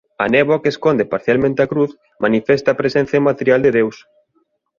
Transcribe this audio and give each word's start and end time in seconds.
A 0.23 0.25
néboa 0.33 0.61
que 0.61 0.71
esconde 0.73 1.09
parcialmente 1.13 1.59
a 1.61 1.69
cruz 1.71 1.91
manifesta 2.25 2.67
a 2.71 2.79
presenza 2.81 3.19
inmaterial 3.21 3.59
de 3.63 3.71
Deus. 3.77 3.97